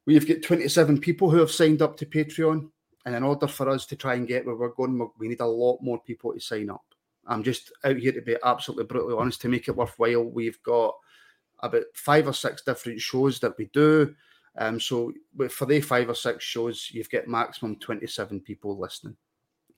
We've 0.06 0.28
got 0.28 0.42
27 0.42 1.00
people 1.00 1.30
who 1.30 1.38
have 1.38 1.52
signed 1.52 1.82
up 1.82 1.96
to 1.98 2.06
Patreon. 2.06 2.70
And 3.06 3.16
in 3.16 3.24
order 3.24 3.48
for 3.48 3.70
us 3.70 3.86
to 3.88 3.96
try 3.96 4.16
and 4.16 4.28
get 4.28 4.46
where 4.46 4.56
we're 4.56 4.70
going, 4.70 5.10
we 5.18 5.28
need 5.28 5.42
a 5.42 5.46
lot 5.46 5.80
more 5.82 6.00
people 6.02 6.34
to 6.34 6.40
sign 6.40 6.70
up. 6.70 6.84
I'm 7.28 7.44
just 7.44 7.72
out 7.84 7.98
here 7.98 8.12
to 8.12 8.22
be 8.22 8.36
absolutely 8.44 8.86
brutally 8.86 9.16
honest 9.18 9.42
to 9.42 9.50
make 9.50 9.68
it 9.68 9.76
worthwhile. 9.76 10.24
We've 10.24 10.62
got 10.64 10.96
about 11.60 11.84
five 11.94 12.28
or 12.28 12.34
six 12.34 12.64
different 12.64 13.00
shows 13.00 13.40
that 13.40 13.58
we 13.58 13.70
do. 13.74 14.16
Um, 14.58 14.80
so 14.80 15.14
for 15.50 15.66
the 15.66 15.82
five 15.82 16.10
or 16.10 16.16
six 16.16 16.44
shows, 16.44 16.90
you've 16.92 17.10
got 17.10 17.28
maximum 17.28 17.78
27 17.78 18.42
people 18.42 18.78
listening. 18.78 19.16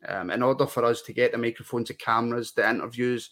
Um, 0.08 0.32
in 0.32 0.44
order 0.44 0.66
for 0.66 0.84
us 0.84 1.02
to 1.04 1.14
get 1.14 1.32
the 1.32 1.38
microphones, 1.38 1.88
the 1.88 1.94
cameras, 1.94 2.52
the 2.52 2.70
interviews, 2.70 3.30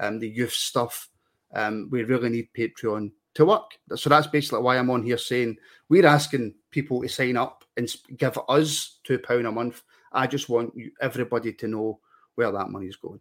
um, 0.00 0.18
the 0.18 0.28
youth 0.28 0.52
stuff, 0.52 1.08
um, 1.54 1.88
we 1.90 2.04
really 2.04 2.28
need 2.28 2.48
Patreon 2.56 3.10
to 3.34 3.44
work. 3.44 3.72
So 3.94 4.08
that's 4.08 4.26
basically 4.28 4.62
why 4.62 4.78
I'm 4.78 4.90
on 4.90 5.02
here 5.02 5.18
saying 5.18 5.56
we're 5.88 6.06
asking 6.06 6.54
people 6.70 7.02
to 7.02 7.08
sign 7.08 7.36
up 7.36 7.64
and 7.76 7.92
give 8.16 8.38
us 8.48 9.00
two 9.04 9.18
pound 9.18 9.46
a 9.46 9.52
month. 9.52 9.82
I 10.12 10.26
just 10.26 10.48
want 10.48 10.72
everybody 11.00 11.52
to 11.52 11.68
know 11.68 12.00
where 12.36 12.52
that 12.52 12.70
money 12.70 12.86
is 12.86 12.96
going. 12.96 13.20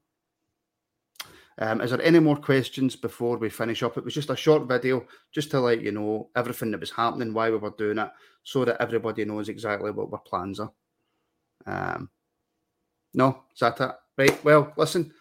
Um, 1.59 1.81
is 1.81 1.91
there 1.91 2.01
any 2.01 2.19
more 2.19 2.35
questions 2.35 2.95
before 2.95 3.37
we 3.37 3.49
finish 3.49 3.83
up? 3.83 3.97
It 3.97 4.05
was 4.05 4.13
just 4.13 4.29
a 4.29 4.35
short 4.35 4.67
video 4.67 5.05
just 5.31 5.51
to 5.51 5.59
let 5.59 5.81
you 5.81 5.91
know 5.91 6.29
everything 6.35 6.71
that 6.71 6.79
was 6.79 6.91
happening, 6.91 7.33
why 7.33 7.49
we 7.49 7.57
were 7.57 7.73
doing 7.77 7.99
it, 7.99 8.09
so 8.43 8.65
that 8.65 8.81
everybody 8.81 9.25
knows 9.25 9.49
exactly 9.49 9.91
what 9.91 10.11
our 10.11 10.19
plans 10.19 10.59
are. 10.59 10.71
Um, 11.65 12.09
no, 13.13 13.43
is 13.53 13.59
that 13.59 13.79
it? 13.79 13.91
Right. 14.17 14.43
Well, 14.43 14.73
listen, 14.77 15.11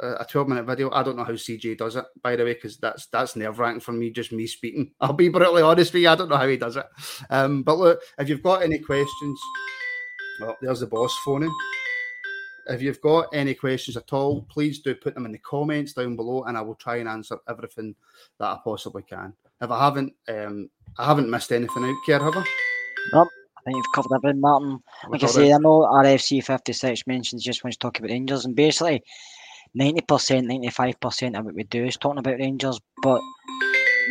a 0.00 0.24
12 0.28 0.48
minute 0.48 0.66
video. 0.66 0.90
I 0.90 1.02
don't 1.02 1.16
know 1.16 1.24
how 1.24 1.32
CJ 1.32 1.78
does 1.78 1.96
it, 1.96 2.04
by 2.22 2.36
the 2.36 2.44
way, 2.44 2.54
because 2.54 2.78
that's 2.78 3.06
that's 3.06 3.36
nerve 3.36 3.58
wracking 3.58 3.80
for 3.80 3.92
me, 3.92 4.10
just 4.10 4.32
me 4.32 4.46
speaking. 4.46 4.92
I'll 5.00 5.12
be 5.12 5.28
brutally 5.28 5.62
honest 5.62 5.92
with 5.92 6.02
you. 6.02 6.08
I 6.08 6.14
don't 6.14 6.28
know 6.28 6.36
how 6.36 6.48
he 6.48 6.56
does 6.56 6.76
it. 6.76 6.86
Um, 7.30 7.62
but 7.62 7.78
look, 7.78 8.00
if 8.18 8.28
you've 8.28 8.42
got 8.42 8.62
any 8.62 8.78
questions, 8.78 9.40
well, 10.40 10.56
there's 10.62 10.80
the 10.80 10.86
boss 10.86 11.16
phoning. 11.24 11.54
If 12.68 12.82
you've 12.82 13.00
got 13.00 13.28
any 13.32 13.54
questions 13.54 13.96
at 13.96 14.12
all, 14.12 14.42
please 14.42 14.80
do 14.80 14.94
put 14.94 15.14
them 15.14 15.24
in 15.24 15.32
the 15.32 15.38
comments 15.38 15.94
down 15.94 16.16
below, 16.16 16.44
and 16.44 16.56
I 16.56 16.60
will 16.60 16.74
try 16.74 16.96
and 16.96 17.08
answer 17.08 17.38
everything 17.48 17.94
that 18.38 18.46
I 18.46 18.58
possibly 18.62 19.02
can. 19.02 19.32
If 19.60 19.70
I 19.70 19.84
haven't, 19.84 20.12
um, 20.28 20.68
I 20.98 21.06
haven't 21.06 21.30
missed 21.30 21.50
anything 21.50 21.84
out, 21.84 21.96
Kerr, 22.04 22.22
have 22.22 22.36
I? 22.36 22.44
Nope. 23.14 23.28
I 23.56 23.60
think 23.62 23.76
you've 23.76 23.92
covered 23.94 24.14
everything, 24.14 24.40
Martin. 24.40 24.78
Like 25.08 25.22
I 25.22 25.26
say, 25.26 25.52
I 25.52 25.58
know 25.58 25.88
RFC 25.92 26.44
56 26.44 27.06
mentions 27.06 27.42
just 27.42 27.64
when 27.64 27.72
to 27.72 27.78
talk 27.78 27.98
about 27.98 28.10
Rangers, 28.10 28.44
and 28.44 28.54
basically, 28.54 29.02
ninety 29.74 30.02
percent, 30.02 30.46
ninety 30.46 30.70
five 30.70 31.00
percent 31.00 31.36
of 31.36 31.44
what 31.44 31.54
we 31.54 31.64
do 31.64 31.84
is 31.84 31.96
talking 31.96 32.18
about 32.18 32.38
Rangers. 32.38 32.78
But 33.02 33.20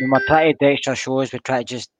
when 0.00 0.10
we 0.10 0.26
try 0.26 0.52
to 0.52 0.58
do 0.58 0.66
extra 0.66 0.94
shows, 0.94 1.32
we 1.32 1.38
try 1.38 1.58
to 1.58 1.64
just 1.64 1.90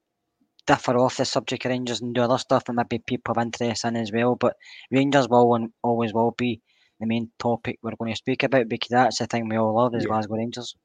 differ 0.69 0.97
off 0.99 1.17
the 1.17 1.25
subject 1.25 1.65
of 1.65 1.71
Rangers 1.71 2.01
and 2.01 2.15
do 2.15 2.21
other 2.23 2.39
stuff 2.39 2.65
that 2.67 2.73
maybe 2.75 2.99
people 2.99 3.35
have 3.35 3.43
interest 3.43 3.85
in 3.85 3.97
as 3.97 4.13
well. 4.13 4.37
But 4.37 4.57
Rangers 4.93 5.29
will 5.29 5.55
and 5.55 5.73
always 5.83 6.13
will 6.13 6.33
be 6.33 6.61
the 7.01 7.07
main 7.07 7.31
topic 7.39 7.79
we're 7.83 7.97
going 7.99 8.13
to 8.13 8.17
speak 8.17 8.43
about 8.43 8.69
because 8.69 8.91
that's 8.91 9.19
the 9.19 9.27
thing 9.27 9.49
we 9.49 9.57
all 9.57 9.75
love 9.75 9.95
is 9.95 10.05
yeah. 10.05 10.09
Glasgow 10.09 10.37
Rangers. 10.37 10.77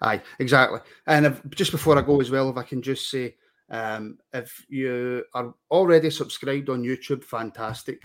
Aye, 0.00 0.22
exactly. 0.38 0.80
And 1.06 1.26
if, 1.26 1.40
just 1.50 1.70
before 1.70 1.98
I 1.98 2.02
go 2.02 2.20
as 2.20 2.30
well, 2.30 2.48
if 2.48 2.56
I 2.56 2.62
can 2.62 2.80
just 2.82 3.10
say, 3.10 3.36
um, 3.68 4.18
if 4.32 4.64
you 4.68 5.24
are 5.34 5.54
already 5.70 6.10
subscribed 6.10 6.70
on 6.70 6.82
YouTube, 6.82 7.22
fantastic. 7.22 8.00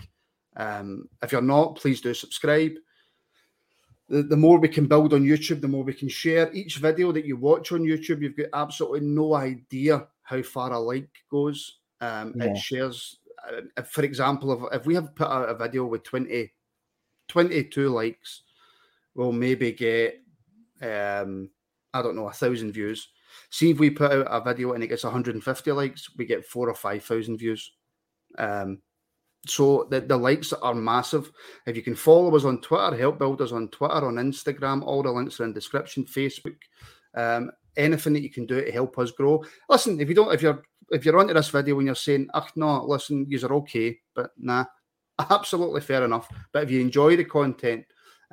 Um, 0.56 1.08
if 1.22 1.32
you're 1.32 1.40
not, 1.40 1.76
please 1.76 2.00
do 2.00 2.12
subscribe 2.12 2.72
the, 4.12 4.22
the 4.22 4.36
more 4.36 4.58
we 4.58 4.68
can 4.68 4.86
build 4.86 5.14
on 5.14 5.24
YouTube, 5.24 5.62
the 5.62 5.68
more 5.68 5.84
we 5.84 5.94
can 5.94 6.08
share. 6.08 6.52
Each 6.52 6.76
video 6.76 7.12
that 7.12 7.24
you 7.24 7.36
watch 7.36 7.72
on 7.72 7.80
YouTube, 7.80 8.20
you've 8.20 8.36
got 8.36 8.48
absolutely 8.52 9.00
no 9.00 9.34
idea 9.34 10.06
how 10.22 10.42
far 10.42 10.72
a 10.72 10.78
like 10.78 11.10
goes. 11.30 11.78
Um, 12.00 12.34
yeah. 12.36 12.46
It 12.46 12.58
shares, 12.58 13.18
uh, 13.76 13.82
for 13.82 14.02
example, 14.02 14.66
if, 14.66 14.80
if 14.80 14.86
we 14.86 14.94
have 14.94 15.14
put 15.14 15.28
out 15.28 15.48
a 15.48 15.54
video 15.54 15.86
with 15.86 16.02
20, 16.02 16.52
22 17.28 17.88
likes, 17.88 18.42
we'll 19.14 19.32
maybe 19.32 19.72
get, 19.72 20.20
um, 20.80 21.50
I 21.94 22.02
don't 22.02 22.16
know, 22.16 22.28
a 22.28 22.32
thousand 22.32 22.72
views. 22.72 23.08
See 23.50 23.70
if 23.70 23.78
we 23.78 23.90
put 23.90 24.12
out 24.12 24.26
a 24.28 24.44
video 24.44 24.72
and 24.72 24.82
it 24.82 24.88
gets 24.88 25.04
150 25.04 25.72
likes, 25.72 26.08
we 26.16 26.26
get 26.26 26.44
four 26.44 26.68
or 26.68 26.74
5,000 26.74 27.38
views. 27.38 27.72
Um, 28.38 28.82
so 29.46 29.88
the, 29.90 30.00
the 30.00 30.16
likes 30.16 30.52
are 30.52 30.74
massive. 30.74 31.30
If 31.66 31.76
you 31.76 31.82
can 31.82 31.96
follow 31.96 32.34
us 32.36 32.44
on 32.44 32.60
Twitter, 32.60 32.96
help 32.96 33.18
build 33.18 33.40
us 33.40 33.52
on 33.52 33.68
Twitter, 33.68 34.06
on 34.06 34.14
Instagram, 34.14 34.82
all 34.82 35.02
the 35.02 35.10
links 35.10 35.40
are 35.40 35.44
in 35.44 35.50
the 35.50 35.54
description, 35.54 36.04
Facebook. 36.04 36.56
Um, 37.14 37.50
anything 37.76 38.12
that 38.14 38.22
you 38.22 38.30
can 38.30 38.46
do 38.46 38.64
to 38.64 38.72
help 38.72 38.98
us 38.98 39.10
grow. 39.10 39.42
Listen, 39.68 40.00
if 40.00 40.08
you 40.08 40.14
don't, 40.14 40.32
if 40.32 40.42
you're 40.42 40.62
if 40.90 41.04
you're 41.04 41.18
onto 41.18 41.34
this 41.34 41.48
video 41.48 41.78
and 41.78 41.86
you're 41.86 41.94
saying, 41.94 42.28
"Ach, 42.34 42.50
no, 42.56 42.84
listen, 42.84 43.26
you're 43.28 43.54
okay," 43.54 43.98
but 44.14 44.30
nah, 44.38 44.64
absolutely 45.30 45.80
fair 45.80 46.04
enough. 46.04 46.28
But 46.52 46.64
if 46.64 46.70
you 46.70 46.80
enjoy 46.80 47.16
the 47.16 47.24
content 47.24 47.84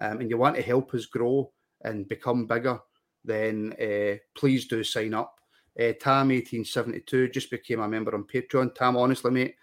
um, 0.02 0.22
and 0.22 0.30
you 0.30 0.38
want 0.38 0.56
to 0.56 0.62
help 0.62 0.94
us 0.94 1.06
grow 1.06 1.52
and 1.84 2.08
become 2.08 2.46
bigger, 2.46 2.80
then 3.24 3.74
uh, 3.82 4.18
please 4.36 4.68
do 4.68 4.84
sign 4.84 5.14
up. 5.14 5.36
Uh, 5.80 5.94
Tam1872 5.94 7.32
just 7.32 7.50
became 7.50 7.80
a 7.80 7.88
member 7.88 8.14
on 8.14 8.26
Patreon. 8.26 8.76
Tam, 8.76 8.98
honestly, 8.98 9.32
mate, 9.32 9.56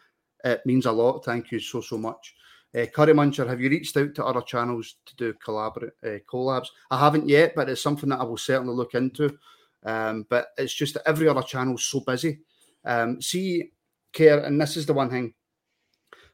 it 0.44 0.64
means 0.64 0.86
a 0.86 0.92
lot. 0.92 1.24
Thank 1.24 1.52
you 1.52 1.60
so, 1.60 1.80
so 1.80 1.98
much. 1.98 2.34
Uh, 2.74 2.86
Curry 2.86 3.12
Muncher, 3.12 3.46
have 3.46 3.60
you 3.60 3.70
reached 3.70 3.96
out 3.96 4.14
to 4.14 4.24
other 4.24 4.42
channels 4.42 4.96
to 5.06 5.16
do 5.16 5.34
collabor- 5.34 5.90
uh, 6.04 6.18
collabs? 6.30 6.68
I 6.90 6.98
haven't 6.98 7.28
yet, 7.28 7.54
but 7.54 7.68
it's 7.68 7.82
something 7.82 8.08
that 8.10 8.20
I 8.20 8.24
will 8.24 8.36
certainly 8.36 8.74
look 8.74 8.94
into. 8.94 9.36
Um, 9.86 10.26
but 10.28 10.48
it's 10.58 10.74
just 10.74 10.94
that 10.94 11.08
every 11.08 11.28
other 11.28 11.42
channel's 11.42 11.84
so 11.84 12.00
busy. 12.00 12.40
Um, 12.84 13.22
see, 13.22 13.70
Kerr, 14.12 14.40
and 14.40 14.60
this 14.60 14.76
is 14.76 14.84
the 14.84 14.92
one 14.92 15.08
thing. 15.08 15.32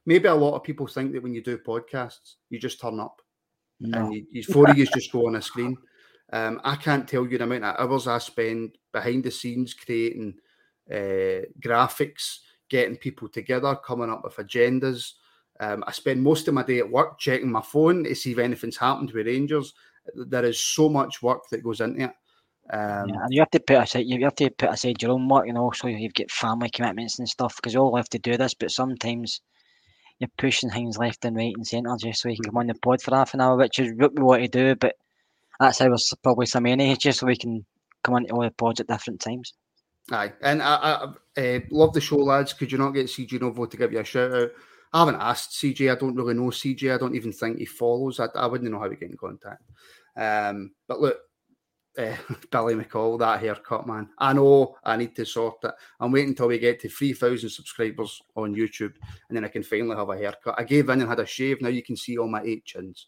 Maybe 0.06 0.26
a 0.26 0.35
lot 0.35 0.54
of 0.56 0.64
people 0.64 0.87
think 0.87 1.12
that 1.12 1.23
when 1.23 1.35
you 1.35 1.42
do 1.42 1.59
podcasts, 1.59 2.37
you 2.50 2.59
just 2.59 2.80
turn 2.80 2.99
up 2.99 3.21
no. 3.78 3.99
and 3.99 4.14
you, 4.14 4.26
you, 4.32 4.42
four 4.42 4.71
of 4.71 4.76
you 4.76 4.87
just 4.87 5.12
go 5.12 5.26
on 5.26 5.37
a 5.37 5.42
screen. 5.42 5.76
Um, 6.32 6.61
I 6.64 6.76
can't 6.76 7.06
tell 7.06 7.26
you 7.26 7.38
the 7.38 7.44
amount 7.44 7.64
of 7.64 7.78
hours 7.78 8.09
I 8.09 8.18
spend 8.18 8.78
behind 8.90 9.25
the 9.25 9.30
scenes 9.30 9.75
creating 9.75 10.35
uh, 10.90 11.44
graphics, 11.61 12.38
getting 12.71 12.97
people 12.97 13.28
together, 13.28 13.76
coming 13.76 14.11
up 14.11 14.25
with 14.25 14.37
agendas. 14.37 15.12
Um, 15.61 15.85
I 15.87 15.92
spend 15.92 16.23
most 16.23 16.49
of 16.49 16.54
my 16.54 16.62
day 16.62 16.78
at 16.78 16.90
work 16.90 17.18
checking 17.18 17.52
my 17.52 17.61
phone 17.61 18.04
to 18.04 18.14
see 18.14 18.32
if 18.32 18.38
anything's 18.38 18.78
happened 18.78 19.12
with 19.12 19.26
Rangers. 19.26 19.75
There 20.14 20.44
is 20.44 20.61
so 20.61 20.88
much 20.88 21.23
work 21.23 21.42
that 21.50 21.62
goes 21.62 21.80
into 21.80 22.04
it. 22.04 22.11
Um, 22.73 23.11
yeah, 23.11 23.17
and 23.23 23.29
you 23.31 23.41
have 23.41 23.50
to 23.50 23.61
put 23.61 23.76
aside 23.76 24.07
you 24.07 24.25
have 24.25 24.35
to 24.37 24.50
put 24.50 24.71
aside 24.71 25.02
your 25.02 25.12
own 25.12 25.29
work, 25.29 25.47
you 25.47 25.52
know, 25.52 25.71
so 25.75 25.88
you've 25.88 26.14
got 26.14 26.31
family 26.31 26.71
commitments 26.71 27.19
and 27.19 27.29
stuff 27.29 27.57
because 27.57 27.75
you 27.75 27.81
all 27.81 27.97
have 27.97 28.09
to 28.09 28.19
do 28.19 28.38
this. 28.38 28.55
But 28.55 28.71
sometimes 28.71 29.43
you're 30.19 30.31
pushing 30.38 30.71
things 30.71 30.97
left 30.97 31.25
and 31.25 31.37
right 31.37 31.52
and 31.55 31.67
centre 31.67 31.95
just 32.00 32.23
so 32.23 32.31
you 32.31 32.37
can 32.37 32.47
come 32.47 32.57
on 32.57 32.69
the 32.69 32.75
pod 32.75 33.02
for 33.02 33.14
half 33.14 33.35
an 33.35 33.43
hour, 33.43 33.57
which 33.57 33.79
is 33.79 33.93
what 33.97 34.14
we 34.14 34.23
want 34.23 34.43
to 34.43 34.49
do. 34.49 34.75
But 34.75 34.95
that's 35.61 35.81
how 35.81 35.88
we're 35.91 35.97
probably 36.23 36.47
some 36.47 36.64
any 36.64 36.97
just 36.97 37.21
so 37.21 37.26
we 37.26 37.37
can 37.37 37.67
come 38.02 38.14
on 38.14 38.25
to 38.25 38.33
all 38.33 38.43
the 38.43 38.50
pods 38.50 38.81
at 38.81 38.87
different 38.87 39.21
times. 39.21 39.52
Aye, 40.11 40.33
and 40.41 40.62
I, 40.62 41.12
I 41.37 41.41
uh, 41.41 41.61
love 41.71 41.93
the 41.93 42.00
show, 42.00 42.17
lads. 42.17 42.55
Could 42.55 42.73
you 42.73 42.79
not 42.79 42.91
get 42.91 43.07
CJ 43.07 43.41
Novo 43.41 43.67
to 43.67 43.76
give 43.76 43.93
you 43.93 44.00
a 44.00 44.05
shout 44.05 44.33
out? 44.33 44.50
I 44.93 44.99
haven't 45.00 45.21
asked 45.21 45.52
CJ. 45.52 45.93
I 45.93 45.99
don't 45.99 46.17
really 46.17 46.35
know 46.35 46.50
CJ. 46.50 46.95
I 46.95 46.99
don't 46.99 47.14
even 47.14 47.33
think 47.33 47.59
he 47.59 47.67
follows. 47.67 48.19
I, 48.19 48.26
I 48.35 48.47
wouldn't 48.47 48.71
know 48.71 48.81
how 48.81 48.88
to 48.88 48.97
get 48.97 49.11
in 49.11 49.17
contact. 49.17 49.62
Um, 50.17 50.73
but 50.88 51.00
look, 51.00 51.19
uh, 51.99 52.17
Billy 52.51 52.75
McCall, 52.75 53.19
that 53.19 53.41
haircut, 53.41 53.87
man. 53.87 54.09
I 54.19 54.33
know 54.33 54.77
I 54.85 54.97
need 54.97 55.15
to 55.17 55.25
sort 55.25 55.57
it. 55.65 55.73
I'm 56.01 56.13
waiting 56.13 56.31
until 56.31 56.49
we 56.49 56.59
get 56.59 56.81
to 56.81 56.89
3,000 56.89 57.49
subscribers 57.49 58.23
on 58.37 58.55
YouTube 58.55 58.95
and 59.29 59.37
then 59.37 59.45
I 59.45 59.49
can 59.49 59.63
finally 59.63 59.97
have 59.97 60.09
a 60.09 60.17
haircut. 60.17 60.55
I 60.59 60.65
gave 60.65 60.89
in 60.89 61.01
and 61.01 61.09
had 61.09 61.21
a 61.21 61.27
shave. 61.27 61.61
Now 61.61 61.69
you 61.69 61.83
can 61.83 61.97
see 61.97 62.19
all 62.19 62.29
my 62.29 62.43
eight 62.43 62.65
chins. 62.65 63.07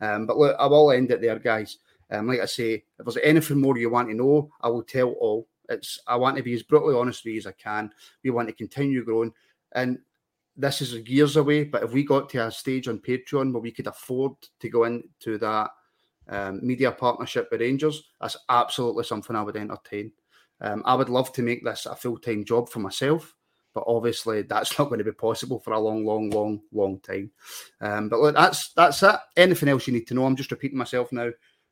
Um, 0.00 0.26
but 0.26 0.38
look, 0.38 0.56
I 0.58 0.66
will 0.66 0.92
end 0.92 1.10
it 1.10 1.20
there, 1.20 1.38
guys. 1.38 1.78
Um, 2.10 2.26
like 2.26 2.40
I 2.40 2.46
say, 2.46 2.84
if 2.98 3.04
there's 3.04 3.18
anything 3.22 3.60
more 3.60 3.76
you 3.76 3.90
want 3.90 4.08
to 4.08 4.14
know, 4.14 4.50
I 4.60 4.68
will 4.68 4.82
tell 4.82 5.10
all. 5.10 5.46
It's 5.68 6.00
I 6.06 6.16
want 6.16 6.38
to 6.38 6.42
be 6.42 6.54
as 6.54 6.62
brutally 6.62 6.94
honest 6.94 7.24
with 7.24 7.32
you 7.32 7.38
as 7.38 7.46
I 7.46 7.52
can. 7.52 7.92
We 8.24 8.30
want 8.30 8.48
to 8.48 8.54
continue 8.54 9.04
growing. 9.04 9.32
And 9.72 9.98
this 10.56 10.80
is 10.80 10.94
years 11.06 11.36
away, 11.36 11.64
but 11.64 11.82
if 11.82 11.92
we 11.92 12.02
got 12.02 12.30
to 12.30 12.46
a 12.46 12.50
stage 12.50 12.88
on 12.88 12.98
Patreon 12.98 13.52
where 13.52 13.60
we 13.60 13.70
could 13.70 13.86
afford 13.86 14.32
to 14.60 14.68
go 14.70 14.84
into 14.84 15.36
that 15.38 15.70
um, 16.28 16.60
media 16.62 16.92
partnership 16.92 17.48
with 17.50 17.60
Rangers, 17.60 18.10
that's 18.20 18.36
absolutely 18.48 19.04
something 19.04 19.34
I 19.36 19.42
would 19.42 19.56
entertain. 19.56 20.12
Um, 20.60 20.82
I 20.84 20.94
would 20.94 21.08
love 21.08 21.32
to 21.32 21.42
make 21.42 21.64
this 21.64 21.86
a 21.86 21.94
full 21.94 22.18
time 22.18 22.44
job 22.44 22.68
for 22.68 22.80
myself, 22.80 23.34
but 23.74 23.84
obviously 23.86 24.42
that's 24.42 24.76
not 24.78 24.88
going 24.88 24.98
to 24.98 25.04
be 25.04 25.12
possible 25.12 25.60
for 25.60 25.72
a 25.72 25.80
long, 25.80 26.04
long, 26.04 26.30
long, 26.30 26.60
long 26.72 27.00
time. 27.00 27.30
Um, 27.80 28.08
but 28.08 28.20
look, 28.20 28.34
that's 28.34 28.72
that's 28.72 29.02
it. 29.02 29.16
Anything 29.36 29.68
else 29.68 29.86
you 29.86 29.92
need 29.92 30.06
to 30.08 30.14
know? 30.14 30.26
I'm 30.26 30.36
just 30.36 30.50
repeating 30.50 30.78
myself 30.78 31.12
now. 31.12 31.30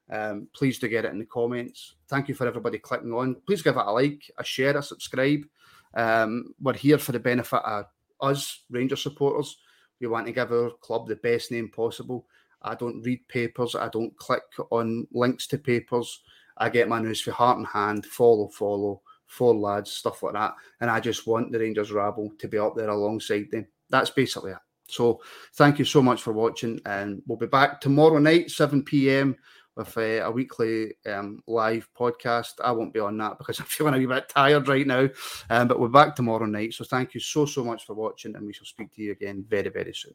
Um, 0.09 0.49
please 0.55 0.79
do 0.79 0.87
get 0.87 1.05
it 1.05 1.13
in 1.13 1.19
the 1.19 1.27
comments. 1.27 1.97
Thank 2.09 2.29
you 2.29 2.35
for 2.35 2.47
everybody 2.47 2.79
clicking 2.79 3.13
on. 3.13 3.37
Please 3.47 3.63
give 3.63 3.77
it 3.77 3.85
a 3.85 3.91
like, 3.91 4.31
a 4.39 4.45
share, 4.45 4.77
a 4.77 4.83
subscribe. 4.83 5.45
Um, 5.95 6.55
we're 6.61 6.75
here 6.75 6.99
for 6.99 7.11
the 7.11 7.19
benefit 7.19 7.63
of 7.65 7.87
us 8.21 8.65
Ranger 8.71 8.97
supporters, 8.97 9.59
we 10.01 10.07
want 10.07 10.27
to 10.27 10.33
give 10.33 10.53
our 10.53 10.71
club 10.81 11.09
the 11.09 11.17
best 11.17 11.51
name 11.51 11.69
possible. 11.69 12.27
I 12.63 12.75
don't 12.75 13.03
read 13.03 13.27
papers. 13.29 13.75
I 13.75 13.89
don't 13.89 14.17
click 14.17 14.43
on 14.71 15.07
links 15.13 15.47
to 15.49 15.59
papers. 15.59 16.23
I 16.57 16.69
get 16.69 16.89
my 16.89 17.01
news 17.01 17.21
for 17.21 17.33
heart 17.33 17.59
and 17.59 17.67
hand, 17.67 18.07
follow, 18.07 18.49
follow, 18.49 19.03
four 19.27 19.55
lads, 19.55 19.93
stuff 19.93 20.23
like 20.23 20.35
that. 20.35 20.55
And 20.81 20.91
I 20.91 21.01
just 21.01 21.27
want 21.27 21.53
the 21.53 21.59
Rangers 21.59 21.93
rabble 21.93 22.33
to 22.39 22.49
be 22.49 22.59
up 22.59 22.75
there 22.77 22.89
alongside 22.89 23.51
them. 23.51 23.67
That's 23.91 24.11
basically 24.11 24.53
it. 24.53 24.59
So 24.89 25.21
thank 25.55 25.79
you 25.79 25.85
so 25.85 26.01
much 26.01 26.23
for 26.23 26.33
watching. 26.33 26.81
And 26.87 27.23
we'll 27.27 27.39
be 27.39 27.47
back 27.47 27.81
tomorrow 27.81 28.19
night, 28.19 28.51
7 28.51 28.85
p.m 28.85 29.37
with 29.77 29.97
uh, 29.97 30.25
a 30.25 30.31
weekly 30.31 30.95
um, 31.07 31.43
live 31.47 31.89
podcast. 31.97 32.55
I 32.65 32.73
won't 32.73 32.95
be 32.95 33.01
on 33.01 33.17
that 33.19 33.39
because 33.39 33.61
I'm 33.61 33.67
feeling 33.67 33.95
a 33.95 33.99
wee 33.99 34.07
bit 34.07 34.29
tired 34.29 34.69
right 34.69 34.87
now. 34.87 35.09
Um, 35.51 35.69
but 35.69 35.79
we're 35.79 35.89
back 35.89 36.17
tomorrow 36.17 36.47
night. 36.47 36.75
So 36.75 36.85
thank 36.85 37.15
you 37.15 37.21
so, 37.21 37.47
so 37.47 37.65
much 37.65 37.85
for 37.85 37.95
watching, 37.95 38.35
and 38.35 38.47
we 38.47 38.53
shall 38.53 38.67
speak 38.67 38.93
to 38.95 39.03
you 39.03 39.13
again 39.13 39.45
very, 39.47 39.69
very 39.69 39.95
soon. 39.95 40.15